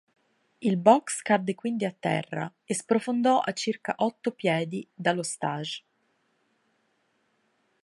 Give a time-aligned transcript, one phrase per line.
[0.67, 5.83] Il box cadde quindi a terra e sprofondò a circa otto piedi dallo stage.